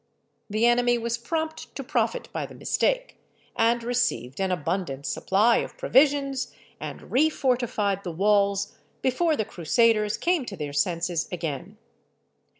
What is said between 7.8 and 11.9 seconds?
the walls, before the Crusaders came to their senses again.